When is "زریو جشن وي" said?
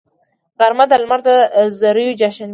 1.79-2.49